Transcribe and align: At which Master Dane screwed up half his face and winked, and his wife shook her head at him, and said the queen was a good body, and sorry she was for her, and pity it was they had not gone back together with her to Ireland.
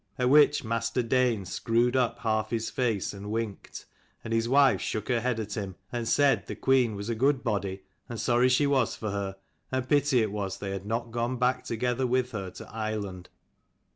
At 0.17 0.31
which 0.31 0.63
Master 0.63 1.03
Dane 1.03 1.45
screwed 1.45 1.95
up 1.95 2.17
half 2.21 2.49
his 2.49 2.71
face 2.71 3.13
and 3.13 3.29
winked, 3.29 3.85
and 4.23 4.33
his 4.33 4.49
wife 4.49 4.81
shook 4.81 5.09
her 5.09 5.21
head 5.21 5.39
at 5.39 5.53
him, 5.55 5.75
and 5.91 6.07
said 6.07 6.47
the 6.47 6.55
queen 6.55 6.95
was 6.95 7.07
a 7.07 7.13
good 7.13 7.43
body, 7.43 7.83
and 8.09 8.19
sorry 8.19 8.49
she 8.49 8.65
was 8.65 8.95
for 8.95 9.11
her, 9.11 9.35
and 9.71 9.87
pity 9.87 10.23
it 10.23 10.31
was 10.31 10.57
they 10.57 10.71
had 10.71 10.87
not 10.87 11.11
gone 11.11 11.37
back 11.37 11.63
together 11.63 12.07
with 12.07 12.31
her 12.31 12.49
to 12.49 12.67
Ireland. 12.73 13.29